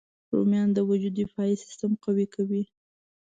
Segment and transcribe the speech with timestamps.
[0.35, 2.63] رومیان د وجود دفاعي سیسټم قوي کوي